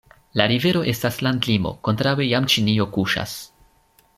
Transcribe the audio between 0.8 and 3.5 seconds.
estas landlimo, kontraŭe jam Ĉinio kuŝas.